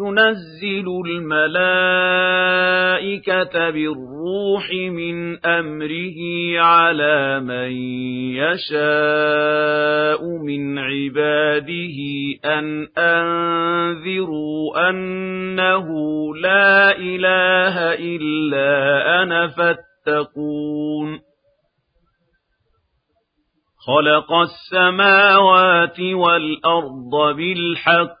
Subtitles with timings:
[0.00, 1.70] ينزل الملائكة
[3.70, 6.20] بالروح من أمره
[6.60, 7.72] على من
[8.36, 11.98] يشاء من عباده
[12.44, 15.86] أن أنذروا أنه
[16.36, 21.20] لا إله إلا أنا فاتقون
[23.86, 28.20] خلق السماوات والأرض بالحق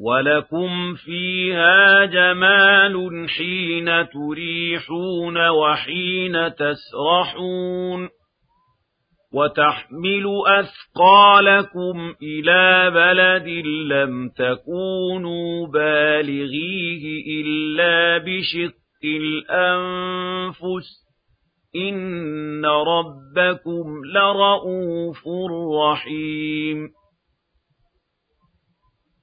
[0.00, 8.08] ولكم فيها جمال حين تريحون وحين تسرحون
[9.34, 13.48] وتحمل أثقالكم إلى بلد
[13.92, 18.72] لم تكونوا بالغيه إلا بشق
[19.04, 21.06] الأنفس
[21.76, 25.22] إن ربكم لرؤوف
[25.82, 26.88] رحيم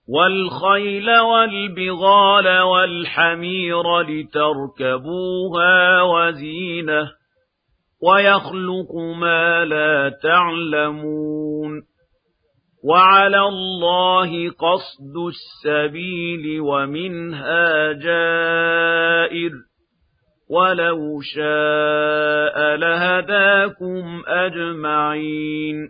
[0.07, 7.11] والخيل والبغال والحمير لتركبوها وزينة
[8.01, 11.83] ويخلق ما لا تعلمون
[12.83, 19.51] وعلى الله قصد السبيل ومنها جائر
[20.49, 25.89] ولو شاء لهداكم أجمعين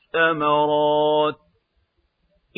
[0.15, 1.35] الثمرات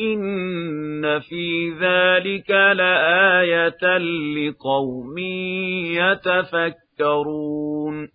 [0.00, 5.18] إن في ذلك لآية لقوم
[6.98, 8.08] يتفكرون.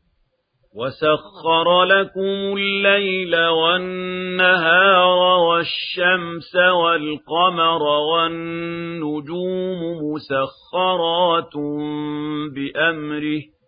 [0.76, 5.08] وسخر لكم الليل والنهار
[5.40, 9.80] والشمس والقمر والنجوم
[10.14, 11.56] مسخرات
[12.56, 13.59] بأمره.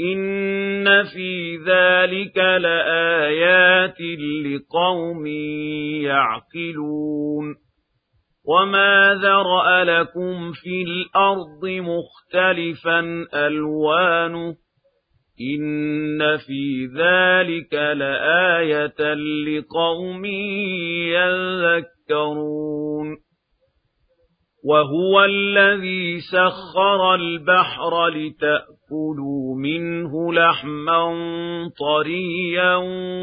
[0.00, 4.00] إن في ذلك لآيات
[4.46, 5.26] لقوم
[6.06, 7.56] يعقلون
[8.48, 14.56] وما ذرأ لكم في الأرض مختلفا ألوانه
[15.40, 20.24] إن في ذلك لآية لقوم
[22.04, 23.16] يذكرون
[24.64, 28.06] وهو الذي سخر البحر
[28.86, 31.02] لتأكلوا منه لحما
[31.78, 32.76] طريا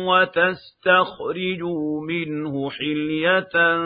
[0.08, 3.78] وتستخرجوا منه حلية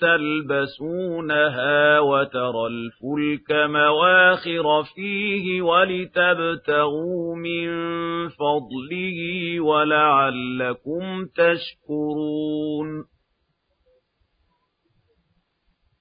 [0.00, 7.68] تلبسونها وترى الفلك مواخر فيه ولتبتغوا من
[8.28, 13.04] فضله ولعلكم تشكرون.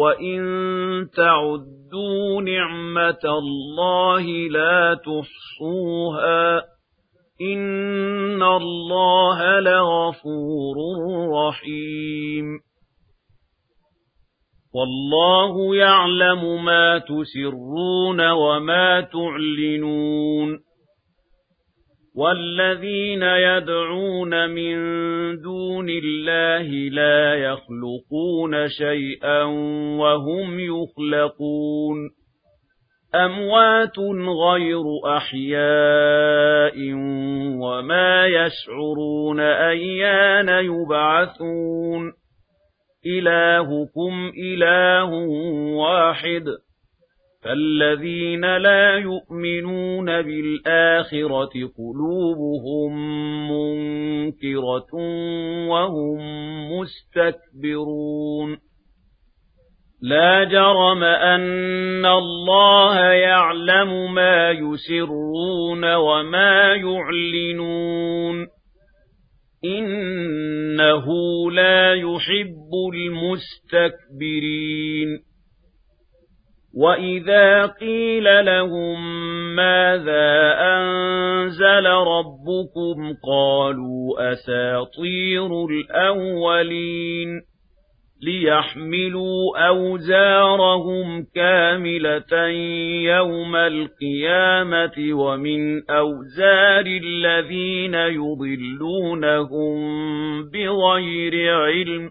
[0.00, 0.40] وإن
[1.16, 6.62] تعدوا نعمة الله لا تحصوها
[7.40, 10.76] إن الله لغفور
[11.32, 12.44] رحيم
[14.74, 20.69] والله يعلم ما تسرون وما تعلنون
[22.20, 24.76] والذين يدعون من
[25.40, 29.42] دون الله لا يخلقون شيئا
[29.98, 31.96] وهم يخلقون.
[33.14, 33.98] أموات
[34.52, 34.82] غير
[35.16, 36.92] أحياء
[37.62, 42.12] وما يشعرون أيان يبعثون.
[43.06, 45.14] إلهكم إله
[45.74, 46.44] واحد.
[47.44, 52.92] فالذين لا يؤمنون بالآخرة قلوبهم
[53.50, 54.94] منكرة
[55.68, 56.18] وهم
[56.72, 58.58] مستكبرون
[60.02, 68.46] لا جرم أن الله يعلم ما يسرون وما يعلنون
[69.64, 71.06] إنه
[71.50, 74.50] لا يحب المستكبرين
[76.74, 79.00] وَإِذَا قِيلَ لَهُم
[79.56, 87.40] مَّاذَا أَنزَلَ رَبُّكُمْ قَالُوا أَسَاطِيرُ الْأَوَّلِينَ
[88.22, 92.46] لِيَحْمِلُوا أَوْزَارَهُمْ كَامِلَةً
[93.16, 99.78] يَوْمَ الْقِيَامَةِ وَمِنْ أَوْزَارِ الَّذِينَ يُضِلُّونَهُم
[100.50, 102.10] بِغَيْرِ عِلْمٍ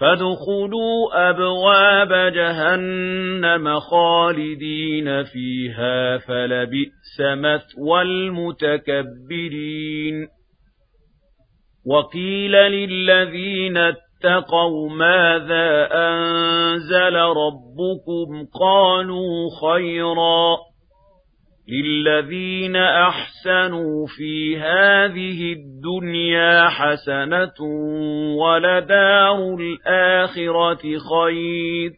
[0.00, 9.56] فادخلوا أبواب جهنم خالدين فيها فلبئس مثوى المتكبرين.
[11.86, 20.56] وقيل للذين اتقوا ماذا أنزل ربكم؟ قالوا خيرا.
[21.68, 27.60] لِلَّذِينَ أَحْسَنُوا فِي هَٰذِهِ الدُّنْيَا حَسَنَةٌ
[28.38, 31.94] وَلَدَارُ الْآخِرَةِ خَيْرٌ ۚ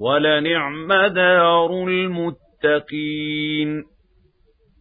[0.00, 3.68] وَلَنِعْمَ دَارُ الْمُتَّقِينَ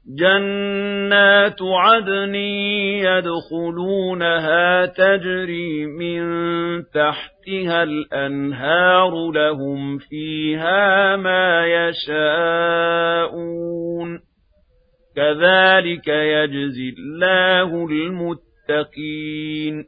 [0.08, 2.36] جَنَّاتُ عَدْنٍ
[3.06, 6.24] يَدْخُلُونَهَا تَجْرِي مِن
[6.84, 12.50] تَحْتِهَا الْأَنْهَارُ لَهُمْ فِيهَا مَا يَشَاءُونَ.
[15.16, 19.86] كَذَلِكَ يَجْزِي اللَّهُ الْمُتَّقِينَ.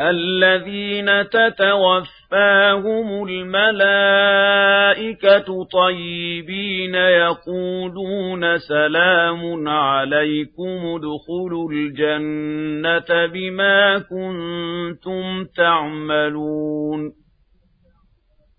[0.00, 1.22] الَّذِينَ
[2.30, 3.64] تَتَوَفَّاهُمُ الْمَلَائِكَةُ
[5.64, 17.12] طَيِّبِينَ يَقُولُونَ سَلَامٌ عَلَيْكُمُ ادْخُلُوا الْجَنَّةَ بِمَا كُنتُمْ تَعْمَلُونَ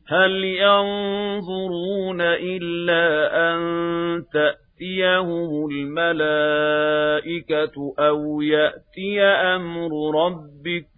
[0.10, 3.06] هَلْ يَنظُرُونَ إِلَّا
[3.54, 3.60] أَن
[4.34, 6.96] تَأْتِيَهُمُ الْمَلَائِكَةُ
[8.00, 9.90] أَوْ يَأْتِيَ أَمْرُ
[10.26, 10.91] رَبِّكَ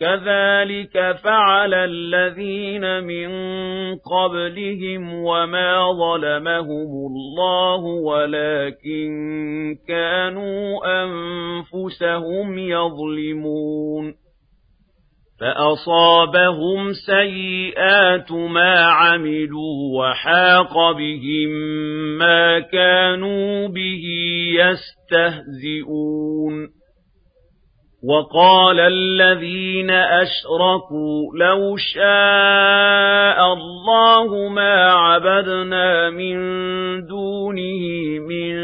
[0.00, 3.28] كَذَلِكَ فَعَلَ الَّذِينَ مِن
[3.96, 9.10] قَبْلِهِمْ وَمَا ظَلَمَهُمُ اللَّهُ وَلَكِن
[9.88, 14.14] كَانُوا أَنفُسَهُمْ يَظْلِمُونَ.
[15.40, 21.48] فَأَصَابَهُمْ سَيِّئَاتُ مَا عَمِلُوا وَحَاقَ بِهِم
[22.18, 24.04] مَّا كَانُوا بِهِ
[25.12, 26.75] يَسْتَهْزِئُونَ.
[28.08, 36.36] وقال الذين أشركوا لو شاء الله ما عبدنا من
[37.06, 37.82] دونه
[38.28, 38.56] من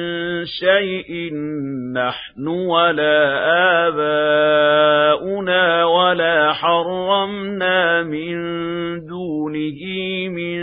[0.46, 1.34] شيء
[1.94, 3.42] نحن ولا
[3.88, 8.37] آباؤنا ولا حرمنا من
[9.06, 9.82] دونه
[10.28, 10.61] من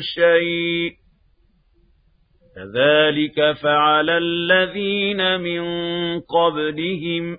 [0.00, 0.92] شيء.
[2.56, 5.62] كذلك فعل الذين من
[6.20, 7.38] قبلهم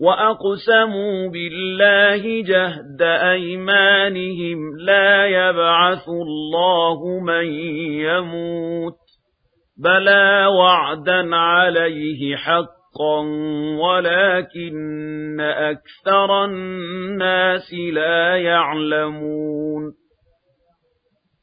[0.00, 7.46] وأقسموا بالله جهد أيمانهم لا يبعث الله من
[8.00, 8.98] يموت
[9.84, 13.20] بلى وعدا عليه حقا
[13.78, 20.07] ولكن أكثر الناس لا يعلمون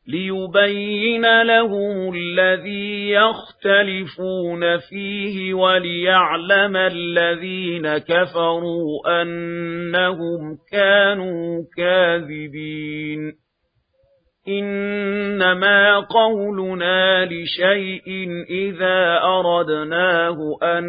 [0.07, 13.33] ليبين لهم الذي يختلفون فيه وليعلم الذين كفروا أنهم كانوا كاذبين.
[14.47, 20.85] إنما قولنا لشيء إذا أردناه أن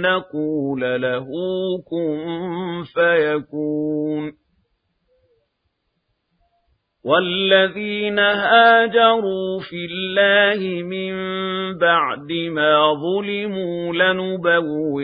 [0.00, 1.26] نقول له
[1.90, 4.41] كن فيكون.
[7.04, 11.14] والذين هاجروا في الله من
[11.78, 14.94] بعد ما ظلموا لنبوئنهم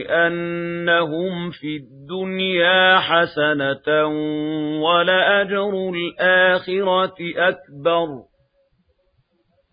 [1.51, 4.07] في الدنيا حسنة
[4.83, 8.07] ولأجر الآخرة أكبر.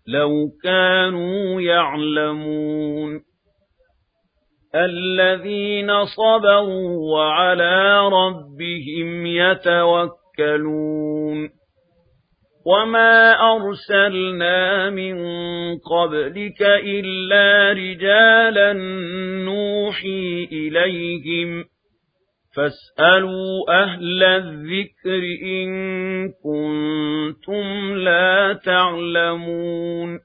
[0.08, 0.30] لو
[0.62, 3.20] كانوا يعلمون.
[4.74, 10.16] الذين صبروا وعلى ربهم يتوكلون.
[12.66, 15.16] وما أرسلنا من
[15.78, 18.72] قبلك إلا رجالا
[19.44, 21.64] نوحي إليهم
[22.56, 25.68] فاسألوا أهل الذكر إن
[26.44, 30.18] كنتم لا تعلمون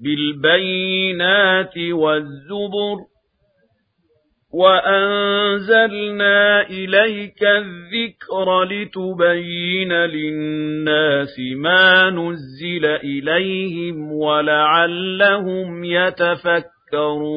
[0.00, 2.96] بالبينات والزبر
[4.56, 6.38] وأنزلنا
[6.70, 17.36] إليك الذكر لتبين للناس ما نزل إليهم ولعلهم يتفكرون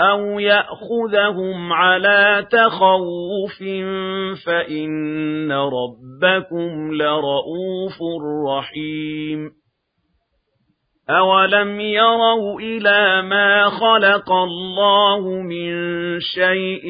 [0.00, 3.58] أَوْ يَأْخُذَهُمْ عَلَى تَخَوُّفٍ
[4.46, 7.98] فَإِنَّ رَبَّكُمْ لَرَءُوفٌ
[8.48, 9.50] رَحِيمٌ
[11.10, 15.70] أَوَلَمْ يَرَوْا إِلَى مَا خَلَقَ اللَّهُ مِنْ
[16.20, 16.86] شَيْءٍ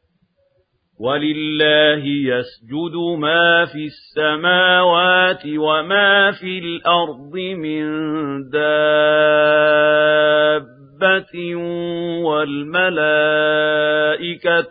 [1.00, 7.85] وَلِلَّهِ يَسْجُدُ مَا فِي السَّمَاوَاتِ وَمَا فِي الْأَرْضِ مِن
[8.50, 8.67] دَابَّةٍ
[12.25, 12.97] وَالْمَلَائِكَةُ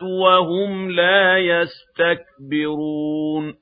[0.06, 3.54] وَهُمْ لَا يَسْتَكْبِرُونَ.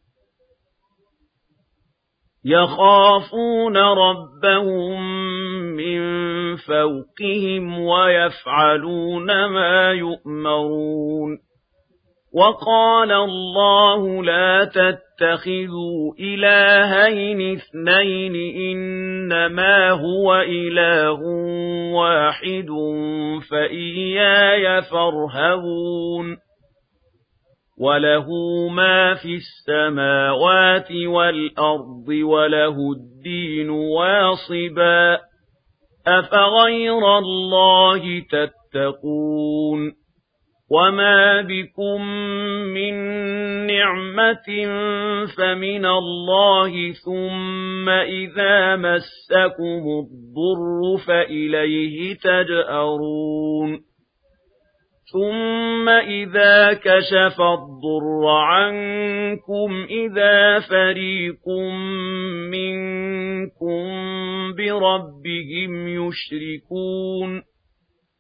[2.46, 5.02] يَخَافُونَ رَبَّهُم
[5.76, 6.02] مِّن
[6.56, 11.53] فَوْقِهِمْ وَيَفْعَلُونَ مَا يُؤْمَرُونَ.
[12.34, 21.20] وقال الله لا تتخذوا إلهين اثنين إنما هو إله
[21.94, 22.68] واحد
[23.52, 26.38] فإياي فارهبون
[27.80, 28.28] وله
[28.70, 35.20] ما في السماوات والأرض وله الدين واصبا
[36.08, 40.03] أفغير الله تتقون
[40.74, 42.02] وما بكم
[42.74, 42.94] من
[43.68, 44.48] نعمة
[45.38, 53.80] فمن الله ثم إذا مسكم الضر فإليه تجأرون
[55.14, 61.48] ثم إذا كشف الضر عنكم إذا فريق
[62.52, 63.84] منكم
[64.58, 67.53] بربهم يشركون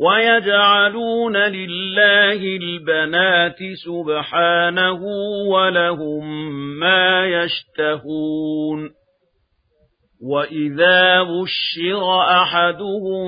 [0.00, 5.00] ويجعلون لله البنات سبحانه
[5.50, 6.24] ولهم
[6.78, 8.90] ما يشتهون
[10.22, 13.26] وإذا بشر أحدهم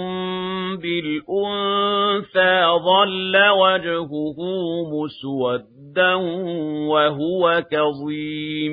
[0.77, 4.37] بالأنثى ظل وجهه
[4.93, 6.15] مسودا
[6.89, 8.73] وهو كظيم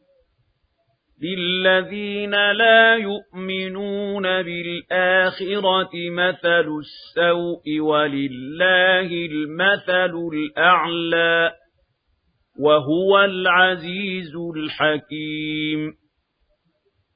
[1.21, 11.51] للذين لا يؤمنون بالآخرة مثل السوء ولله المثل الأعلى
[12.59, 16.00] وهو العزيز الحكيم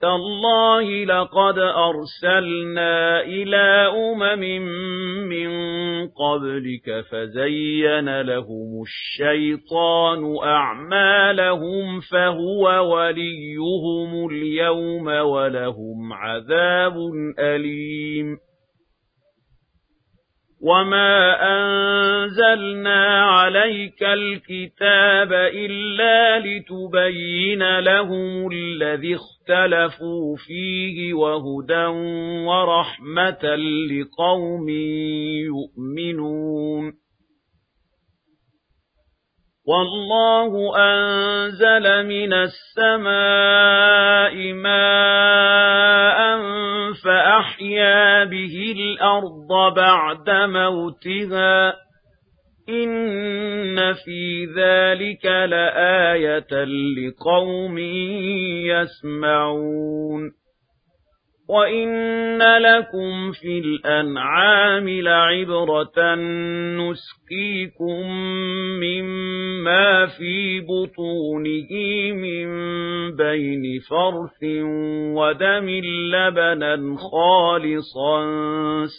[0.00, 4.42] تالله لقد أرسلنا إلى أمم
[5.28, 5.50] من
[6.08, 16.96] قبلك فزين لهم الشيطان أعمالهم فهو وليهم اليوم ولهم عذاب
[17.38, 18.36] أليم.
[20.62, 29.16] وما أنزلنا عليك الكتاب إلا لتبين لهم الذي
[29.48, 31.86] اختلفوا فيه وهدى
[32.46, 33.56] ورحمة
[33.90, 34.68] لقوم
[35.48, 36.92] يؤمنون.
[39.66, 43.32] والله أنزل من السماء
[44.52, 46.18] ماء
[47.04, 51.87] فأحيا به الأرض بعد موتها
[52.68, 57.78] إن في ذلك لآية لقوم
[58.68, 60.32] يسمعون
[61.48, 66.14] وَإِنَّ لَكُمْ فِي الْأَنْعَامِ لَعِبْرَةً
[66.76, 68.10] نُسْقِيكُم
[68.80, 71.70] مِّمَّا فِي بُطُونِهِ
[72.12, 72.48] مِن
[73.16, 74.42] بَيْنِ فَرْثٍ
[75.16, 75.68] وَدَمٍ
[76.12, 78.18] لَّبَنًا خَالِصًا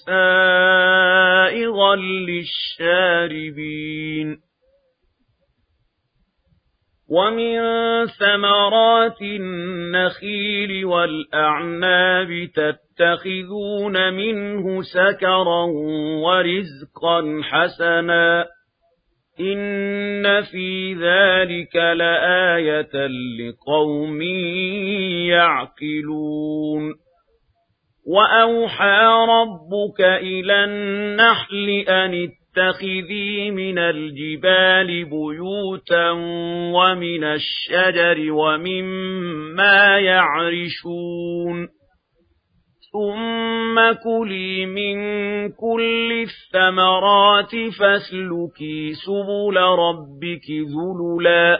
[0.06, 1.96] سَائِغًا
[2.80, 3.70] لِّلشَّارِبِينَ
[7.10, 7.58] وَمِن
[8.08, 15.64] ثَمَرَاتِ النَّخِيلِ وَالْأَعْنَابِ تَتَّخِذُونَ مِنْهُ سَكَرًا
[16.24, 18.46] وَرِزْقًا حَسَنًا
[19.40, 23.08] إِنَّ فِي ذَلِكَ لَآيَةً
[23.40, 24.22] لِقَوْمٍ
[25.32, 26.94] يَعْقِلُونَ
[28.08, 36.12] وَأَوْحَى رَبُّكَ إِلَى النَّحْلِ أَنِ اتَّخِذِي مِنَ الْجِبَالِ بُيُوتًا
[36.74, 41.68] وَمِنَ الشَّجَرِ وَمِمَّا يَعْرِشُونَ.
[42.94, 44.98] ثُمَّ كُلِي مِن
[45.50, 51.60] كُلِّ الثَّمَرَاتِ فَاسْلُكِي سُبُلَ رَبِّكِ ذُلُلًا.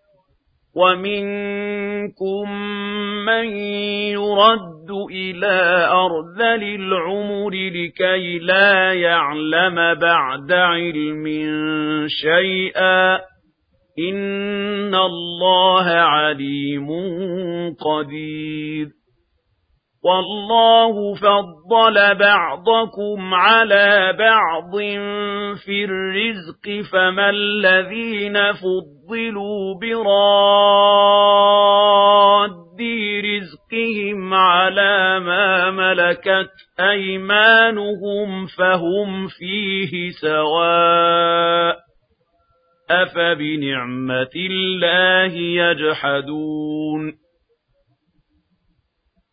[0.75, 2.51] وَمِنكُم
[3.25, 3.45] مَّن
[4.15, 11.25] يُرَدُّ إِلَىٰ أَرْذَلِ الْعُمُرِ لِكَيْ لَا يَعْلَمَ بَعْدَ عِلْمٍ
[12.07, 13.21] شَيْئًا ۚ
[14.09, 16.87] إِنَّ اللَّهَ عَلِيمٌ
[17.75, 18.87] قَدِيرٌ.
[20.03, 24.71] وَاللَّهُ فَضَّلَ بَعْضَكُمْ عَلَىٰ بَعْضٍ
[25.65, 29.00] فِي الرِّزْقِ فَمَا الَّذِينَ فُضِّلُوا
[29.81, 30.91] بِرَادِّي
[33.21, 41.79] رِزْقِهِمْ عَلَىٰ مَا مَلَكَتْ أَيْمَانُهُمْ فَهُمْ فِيهِ سَوَاءٌ ۚ
[42.91, 47.20] أَفَبِنِعْمَةِ اللَّهِ يَجْحَدُونَ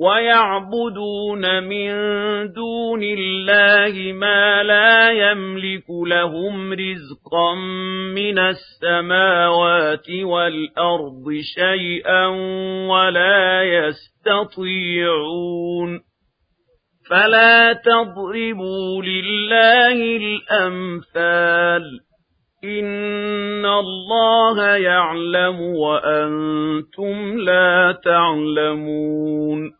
[0.00, 1.90] وَيَعْبُدُونَ مِن
[2.52, 7.54] دُونِ اللَّهِ مَا لَا يَمْلِكُ لَهُمْ رِزْقًا
[8.14, 12.26] مِّنَ السَّمَاوَاتِ وَالْأَرْضِ شَيْئًا
[12.88, 15.10] وَلَا يَسْتَطِيعُونَ
[17.10, 21.82] فَلَا تَضْرِبُوا لِلَّهِ الْأَمْثَالَ
[22.64, 29.79] إِنَّ اللَّهَ يَعْلَمُ وَأَنتُمْ لَا تَعْلَمُونَ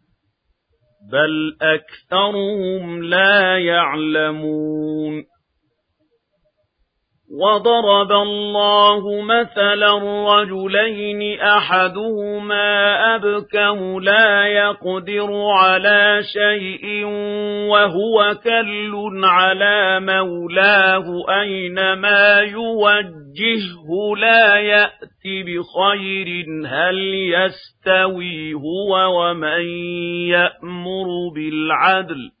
[1.01, 5.25] بَلْ أَكْثَرُهُمْ لَا يَعْلَمُونَ
[7.39, 9.93] وَضَرَبَ اللَّهُ مَثَلًا
[10.35, 17.05] رَّجُلَيْنِ أَحَدُهُمَا أَبْكَمُ لَا يَقْدِرُ عَلَىٰ شَيْءٍ
[17.71, 21.05] وَهُوَ كَلٌّ عَلَىٰ مَوْلَاهُ
[21.41, 29.61] أَيْنَمَا يُوَجِّههُّ لَا يَأْتِ بِخَيْرٍ هَلْ يَسْتَوِي هُوَ وَمَن
[30.35, 32.40] يَأْمُرُ بِالْعَدْلِ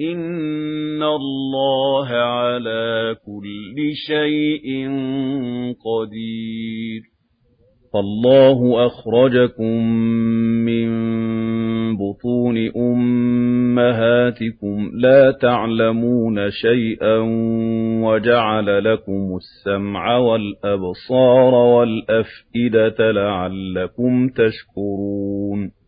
[0.00, 4.88] إِنَّ اللَّهَ عَلَى كُلِّ شَيْءٍ
[5.72, 7.02] قَدِيرٌ.
[7.92, 9.82] فَاللَّهُ أَخْرَجَكُم
[10.64, 10.88] مِّن
[11.96, 17.18] بُطُونِ أُمَّهَاتِكُمْ لَا تَعْلَمُونَ شَيْئًا
[18.04, 25.85] وَجَعَلَ لَكُمُ السَّمْعَ وَالْأَبْصَارَ وَالْأَفْئِدَةَ لَعَلَّكُمْ تَشْكُرُونَ.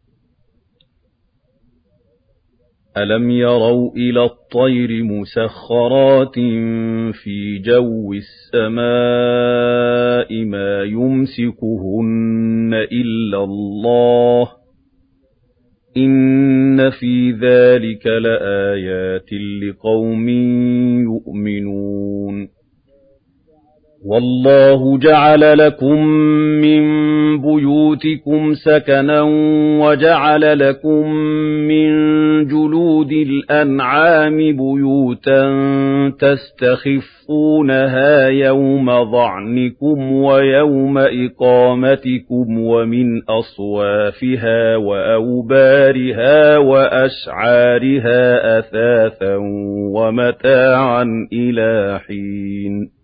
[3.03, 6.35] أَلَمْ يَرَوْا إِلَى الطَّيْرِ مُسَخَّرَاتٍ
[7.23, 8.79] فِي جَوِّ السَّمَاءِ
[10.45, 14.49] مَا يُمْسِكُهُنَّ إِلَّا اللَّهُ
[15.97, 19.33] إِنَّ فِي ذَلِكَ لَآيَاتٍ
[19.63, 20.29] لِقَوْمٍ
[21.03, 22.58] يُؤْمِنُونَ
[24.07, 26.07] وَاللَّهُ جَعَلَ لَكُم
[26.63, 26.83] مِّن
[27.41, 29.23] بُيُوتِكُمْ سَكَنًا
[29.83, 31.13] وَجَعَلَ لَكُم
[31.69, 31.91] مِّن
[32.47, 35.43] جُلُودِ الْأَنْعَامِ بُيُوتًا
[36.21, 49.37] تَسْتَخِفُّونَهَا يَوْمَ ظَعْنِكُمْ وَيَوْمَ إِقَامَتِكُمْ وَمِنْ أَصْوَافِهَا وَأَوْبَارِهَا وَأَشْعَارِهَا أَثَاثًا
[49.95, 52.98] وَمَتَاعًا إِلَىٰ حِينٍ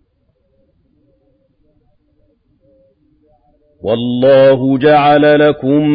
[3.84, 5.88] وَاللَّهُ جَعَلَ لَكُم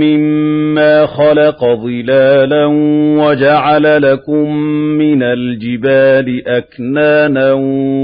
[0.00, 2.66] مِّمَّا خَلَقَ ظِلَالًا
[3.24, 4.56] وَجَعَلَ لَكُم
[4.98, 7.52] مِّنَ الْجِبَالِ أَكْنَانًا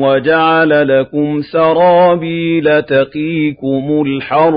[0.07, 4.55] وَجَعَلَ لَكُمْ سَرَابِيلَ تَقِيكُمُ الْحَرَّ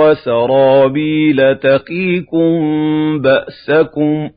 [0.00, 2.52] وَسَرَابِيلَ تَقِيكُم
[3.22, 4.30] بَأْسَكُمْ ۚ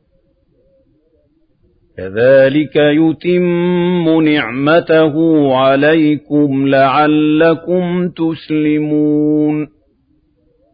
[1.98, 5.14] كَذَٰلِكَ يُتِمُّ نِعْمَتَهُ
[5.56, 9.77] عَلَيْكُمْ لَعَلَّكُمْ تُسْلِمُونَ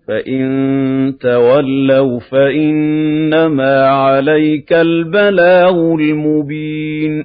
[0.09, 7.25] فَإِن تَوَلَّوْا فَإِنَّمَا عَلَيْكَ الْبَلَاغُ الْمُبِينُ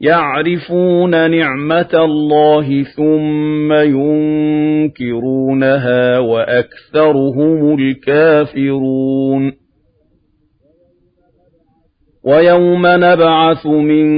[0.00, 3.72] يَعْرِفُونَ نِعْمَتَ اللَّهِ ثُمَّ
[4.92, 9.63] يُنكِرُونَهَا وَأَكْثَرُهُمُ الْكَافِرُونَ
[12.26, 14.08] وَيَوْمَ نَبْعَثُ مِن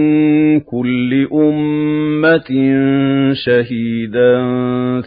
[0.60, 2.50] كُلِّ أُمَّةٍ
[3.32, 4.42] شَهِيدًا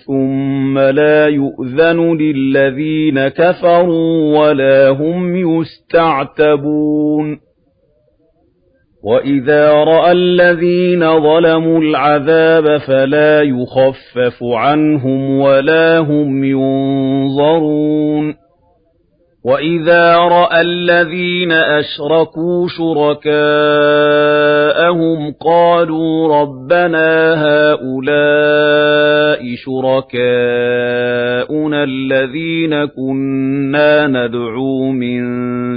[0.07, 7.39] ثُمَّ لَا يُؤْذَنُ لِلَّذِينَ كَفَرُوا وَلَا هُمْ يُسْتَعْتَبُونَ.
[9.03, 18.48] وَإِذَا رَأَى الَّذِينَ ظَلَمُوا الْعَذَابَ فَلَا يُخَفَّفُ عَنْهُمْ وَلَا هُمْ يُنظَرُونَ.
[19.43, 23.31] وَإِذَا رَأَى الَّذِينَ أَشْرَكُوا شُرَكَاءَهُمْ
[25.45, 30.23] قَالُوا رَبَّنَا هَٰؤُلَاءِ شُرَكَاؤُنَا
[31.83, 35.21] الَّذِينَ كُنَّا نَدْعُو مِن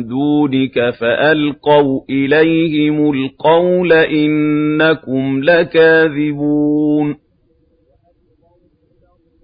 [0.06, 7.21] دُونِكَ فَأَلْقَوْا إِلَيْهِمُ الْقَوْلَ إِنَّكُمْ لَكَاذِبُونَ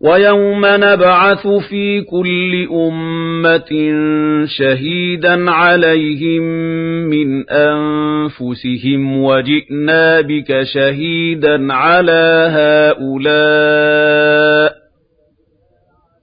[0.00, 3.72] وَيَوْمَ نَبْعَثُ فِي كُلِّ أُمَّةٍ
[4.58, 6.42] شَهِيدًا عَلَيْهِم
[7.08, 12.48] مِّنْ أَنفُسِهِمْ وَجِئْنَا بِكَ شَهِيدًا عَلَىٰ
[12.96, 14.74] هَٰؤُلَاءِ ۚ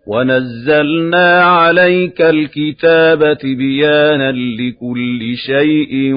[0.07, 6.13] وَنَزَّلْنَا عَلَيْكَ الْكِتَابَ تِبْيَانًا لِّكُلِّ شَيْءٍ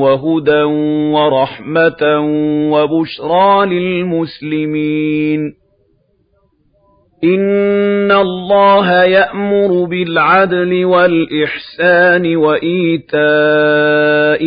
[0.00, 0.62] وَهُدًى
[1.14, 2.02] وَرَحْمَةً
[2.72, 5.67] وَبُشْرَىٰ لِلْمُسْلِمِينَ
[7.24, 13.18] إِنَّ اللَّهَ يَأْمُرُ بِالْعَدْلِ وَالْإِحْسَانِ وَإِيتَاءِ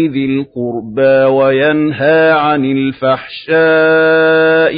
[0.08, 3.58] ذِي الْقُرْبَىٰ وَيَنْهَىٰ عَنِ الْفَحْشَاءِ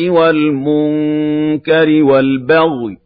[0.09, 2.99] وَالْمُنكَرِ وَالْبَغْيِ ۚ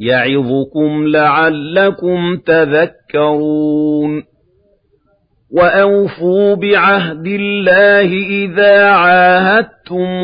[0.00, 4.22] يَعِظُكُمْ لَعَلَّكُمْ تَذَكَّرُونَ
[5.52, 8.10] وَأَوْفُوا بِعَهْدِ اللَّهِ
[8.44, 9.77] إِذَا عَاهَدتُّمْ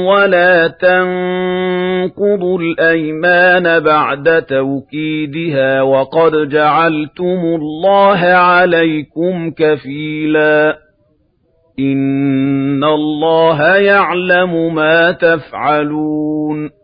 [0.07, 10.77] وَلَا تَنقُضُوا الْأَيْمَانَ بَعْدَ تَوْكِيدِهَا وَقَدْ جَعَلْتُمُ اللَّهَ عَلَيْكُمْ كَفِيلًا ۚ
[11.79, 16.84] إِنَّ اللَّهَ يَعْلَمُ مَا تَفْعَلُونَ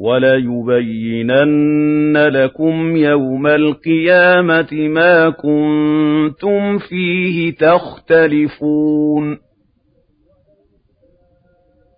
[0.00, 9.38] وَلَيُبَيِّنَنَّ لَكُمْ يَوْمَ الْقِيَامَةِ مَا كُنتُمْ فِيهِ تَخْتَلِفُونَ.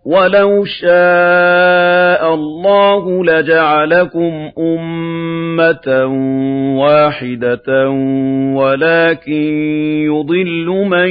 [0.07, 6.07] وَلَوْ شَاءَ اللَّهُ لَجَعَلَكُمْ أُمَّةً
[6.81, 7.91] وَاحِدَةً
[8.57, 9.47] وَلَكِن
[10.05, 11.09] يُضِلُّ مَن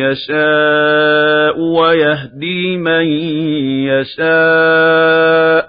[0.00, 3.04] يَشَاءُ وَيَهْدِي مَن
[3.92, 5.63] يَشَاءُ.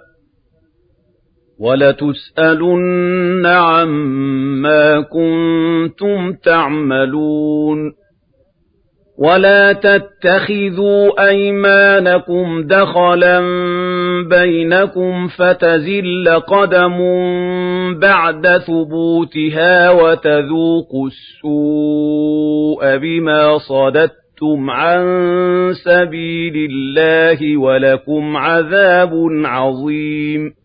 [1.59, 7.91] وَلَتُسْأَلُنَّ عَمَّا كُنتُمْ تَعْمَلُونَ.
[9.17, 13.39] وَلَا تَتَّخِذُوا أَيْمَانَكُمْ دَخَلًا
[14.29, 16.97] بَيْنَكُمْ فَتَزِلَّ قَدَمٌ
[17.99, 25.03] بَعْدَ ثُبُوتِهَا وَتَذُوقُوا السُّوءَ بِمَا صَدَدتُّمْ عَن
[25.85, 29.11] سَبِيلِ اللَّهِ وَلَكُمْ عَذَابٌ
[29.45, 30.64] عَظِيمٌ.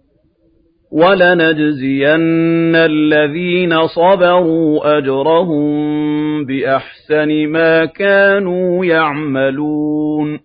[0.91, 10.39] وَلَنَجْزِيَنَّ الَّذِينَ صَبَرُوا أَجْرَهُم بِأَحْسَنِ مَا كَانُوا يَعْمَلُونَ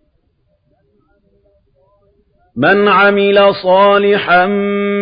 [2.58, 4.46] مَنْ عَمِلَ صَالِحًا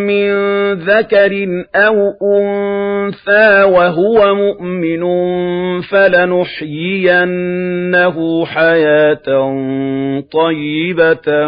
[0.07, 0.31] مِّن
[0.73, 5.01] ذَكَرٍ أَوْ أُنثَىٰ وَهُوَ مُؤْمِنٌ
[5.81, 6.85] فَلَنُحْيِيَنَّهُ
[8.45, 9.27] حَيَاةً
[10.33, 11.47] طَيِّبَةً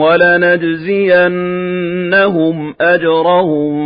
[0.00, 0.74] وَلَنَجْزِيَنَّهُمْ
[2.80, 3.76] أَجْرَهُم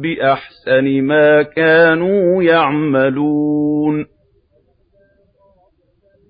[0.00, 4.19] بِأَحْسَنِ مَا كَانُوا يَعْمَلُونَ.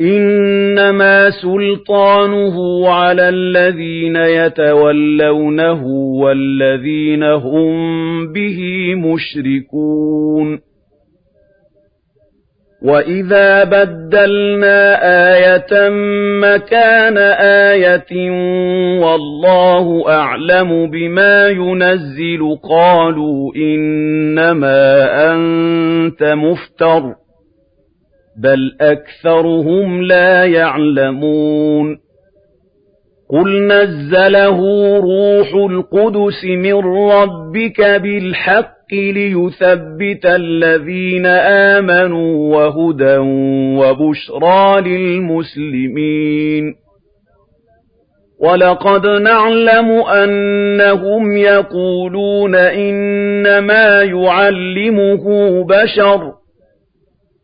[0.00, 5.86] إِنَّمَا سُلْطَانُهُ عَلَى الَّذِينَ يَتَوَلَّوْنَهُ
[6.22, 8.58] وَالَّذِينَ هُم بِهِ
[8.94, 10.58] مُشْرِكُونَ.
[12.82, 14.98] وَإِذَا بَدَّلْنَا
[15.34, 15.88] آيَةً
[16.40, 17.16] مَّكَانَ
[17.72, 18.30] آيَةٍ
[19.02, 27.27] وَاللَّهُ أَعْلَمُ بِمَا يُنَزِّلُ قَالُوا إِنَّمَا أَنتَ مُفْتَرٍ.
[28.42, 31.98] بَلْ أَكْثَرُهُمْ لَا يَعْلَمُونَ
[33.30, 34.58] قُلْ نَزَّلَهُ
[34.98, 36.74] رُوحُ الْقُدُسِ مِن
[37.12, 41.26] رَّبِّكَ بِالْحَقِّ لِيُثَبِّتَ الَّذِينَ
[41.76, 43.16] آمَنُوا وَهُدًى
[43.78, 46.64] وَبُشْرَىٰ لِلْمُسْلِمِينَ
[48.40, 55.24] وَلَقَدْ نَعْلَمُ أَنَّهُمْ يَقُولُونَ إِنَّمَا يُعَلِّمُهُ
[55.64, 56.37] بَشَرٌ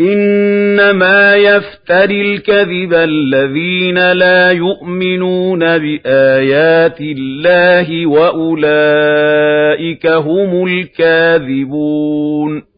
[0.00, 12.73] إِنَّمَا يَفْتَرِي الْكَذِبَ الَّذِينَ لَا يُؤْمِنُونَ بِآيَاتِ اللَّهِ وَأُولَٰئِكَ هُمُ الْكَاذِبُونَ.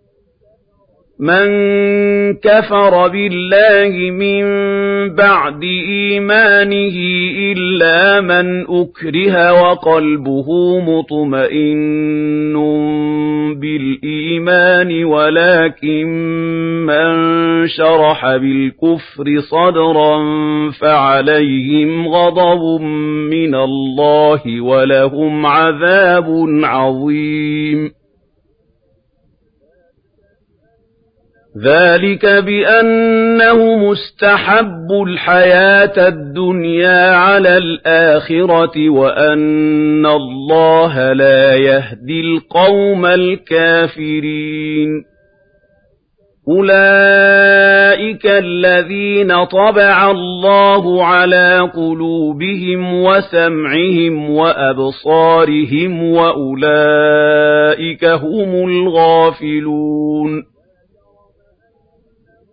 [1.21, 1.49] مَن
[2.45, 4.45] كَفَرَ بِاللَّهِ مِن
[5.15, 6.97] بَعْدِ إِيمَانِهِ
[7.53, 10.49] إِلَّا مَنْ أُكْرِهَ وَقَلْبُهُ
[10.81, 12.55] مُطْمَئِنٌّ
[13.61, 16.07] بِالْإِيمَانِ وَلَٰكِن
[16.87, 17.13] مَّن
[17.67, 20.17] شَرَحَ بِالْكُفْرِ صَدْرًا
[20.81, 22.81] فَعَلَيْهِمْ غَضَبٌ
[23.33, 26.27] مِّنَ اللَّهِ وَلَهُمْ عَذَابٌ
[26.65, 28.06] عَظِيمٌ.
[31.65, 44.89] ذَلِكَ بِأَنَّهُمُ اسْتَحَبُّوا الْحَيَاةَ الدُّنْيَا عَلَى الْآخِرَةِ وَأَنَّ اللَّهَ لَا يَهْدِي الْقَوْمَ الْكَافِرِينَ
[46.49, 60.56] أُولَٰئِكَ الَّذِينَ طَبَعَ اللَّهُ عَلَىٰ قُلُوبِهِمْ وَسَمْعِهِمْ وَأَبْصَارِهِمْ وَأُولَٰئِكَ هُمُ الْغَافِلُونَ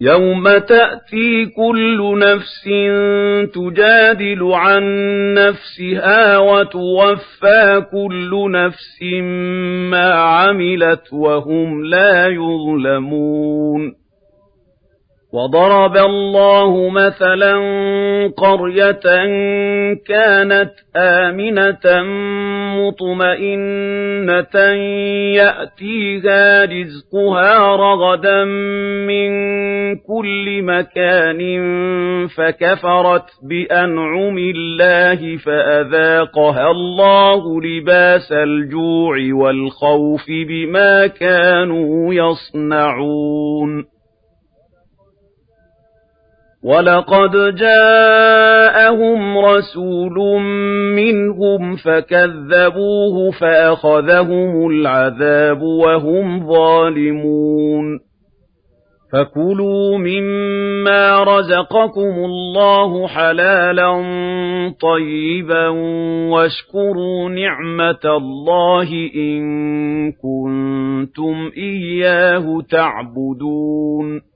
[0.00, 2.64] يَوْمَ تَأْتِي كُلُّ نَفْسٍ
[3.54, 4.84] تُجَادِلُ عَن
[5.34, 9.02] نَّفْسِهَا وَتُوَفَّىٰ كُلُّ نَفْسٍ
[9.90, 14.05] مَّا عَمِلَتْ وَهُمْ لَا يُظْلَمُونَ
[15.32, 17.54] وَضَرَبَ اللَّهُ مَثَلًا
[18.36, 19.06] قَرْيَةً
[20.06, 22.02] كَانَتْ آمِنَةً
[22.78, 24.56] مُطْمَئِنَّةً
[25.34, 28.44] يَأْتِيهَا رِزْقُهَا رَغَدًا
[29.06, 29.30] مِّن
[29.96, 31.40] كُلِّ مَكَانٍ
[32.26, 43.95] فَكَفَرَتْ بِأَنْعُمِ اللَّهِ فَأَذَاقَهَا اللَّهُ لِبَاسَ الْجُوعِ وَالْخَوْفِ بِمَا كَانُوا يَصْنَعُونَ
[46.66, 50.40] وَلَقَدْ جَاءَهُمْ رَسُولٌ
[50.98, 57.98] مِّنْهُمْ فَكَذَّبُوهُ فَأَخَذَهُمُ الْعَذَابُ وَهُمْ ظَالِمُونَ
[59.12, 63.92] فَكُلُوا مِمَّا رَزَقَكُمُ اللَّهُ حَلَالًا
[64.80, 65.68] طَيِّبًا
[66.34, 69.42] وَاشْكُرُوا نِعْمَةَ اللَّهِ إِن
[70.12, 74.35] كُنتُمْ إِيَّاهُ تَعْبُدُونَ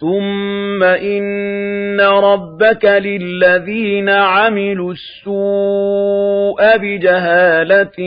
[0.00, 7.98] ثُمَّ إِنَّ رَبَّكَ لِلَّذِينَ عَمِلُوا السُّوءَ بِجَهَالَةٍ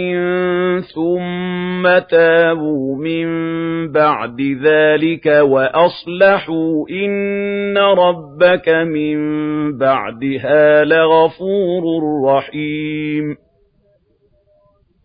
[0.96, 3.28] ثُمَّ تَابُوا مِن
[3.92, 9.18] بَعْدِ ذَلِكَ وَأَصْلَحُوا إِنَّ رَبَّكَ مِن
[9.78, 11.84] بَعْدِهَا لَغَفُورٌ
[12.26, 13.36] رَّحِيمٌ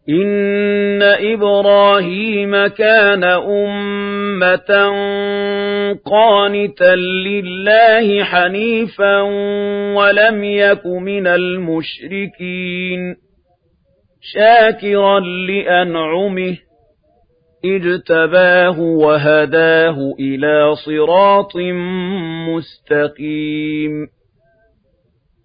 [0.08, 4.70] إِنَّ إِبْرَاهِيمَ كَانَ أُمَّةً
[6.06, 9.20] قَانِتًا لِّلَّهِ حَنِيفًا
[9.96, 13.16] وَلَمْ يَكُ مِنَ الْمُشْرِكِينَ
[14.34, 16.58] شَاكِرًا لِّأَنْعُمِهِ
[17.64, 21.56] اجْتَبَاهُ وَهَدَاهُ إِلَىٰ صِرَاطٍ
[22.48, 23.92] مُّسْتَقِيمٍ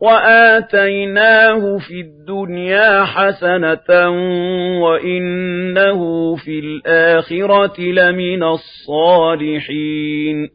[0.01, 4.09] وَآتَيْنَاهُ فِي الدُّنْيَا حَسَنَةً
[4.81, 10.49] وَإِنَّهُ فِي الْآخِرَةِ لَمِنَ الصَّالِحِينَ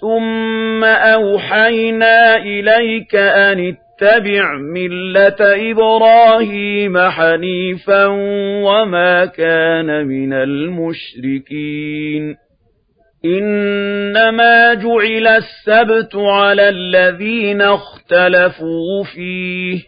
[0.00, 8.06] ثُمَّ أَوْحَيْنَا إِلَيْكَ أَنِ اتَّبِعْ مِلَّةَ إِبْرَاهِيمَ حَنِيفًا
[8.64, 12.36] وَمَا كَانَ مِنَ الْمُشْرِكِينَ
[13.26, 19.80] إِنَّمَا جُعِلَ السَّبْتُ عَلَى الَّذِينَ اخْتَلَفُوا فِيهِ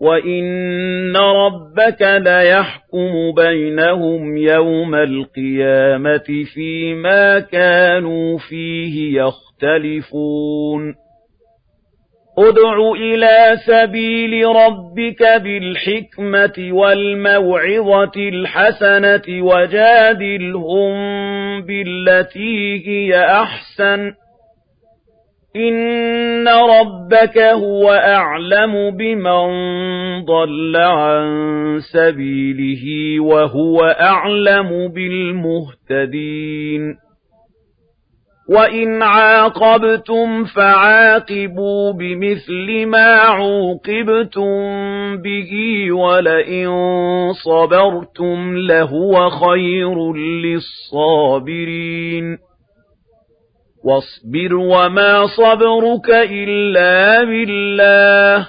[0.00, 11.03] وَإِنَّ رَبَّكَ لَيَحْكُمُ بَيْنَهُمْ يَوْمَ الْقِيَامَةِ فِيمَا كَانُوا فِيهِ يَخْتَلِفُونَ.
[12.38, 20.92] ادْعُ إِلَىٰ سَبِيلِ رَبِّكَ بِالْحِكْمَةِ وَالْمَوْعِظَةِ الْحَسَنَةِ وَجَادِلْهُم
[21.62, 24.14] بِالَّتِي هِيَ أَحْسَنُ ۚ.
[25.56, 29.44] إِنَّ رَبَّكَ هُوَ أَعْلَمُ بِمَن
[30.24, 31.26] ضَلَّ عَن
[31.92, 32.84] سَبِيلِهِ
[33.20, 37.04] وَهُوَ أَعْلَمُ بِالْمُهْتَدِينَ.
[38.48, 44.52] وَإِنْ عَاقَبْتُمْ فَعَاقِبُوا بِمِثْلِ مَا عُوقِبْتُم
[45.16, 45.52] بِهِ
[45.92, 46.68] وَلَئِن
[47.32, 50.12] صَبَرْتُمْ لَهُوَ خَيْرٌ
[50.44, 52.38] لِّلصَّابِرِينَ
[53.84, 58.48] وَاصْبِرْ وَمَا صَبْرُكَ إِلَّا بِاللَّهِ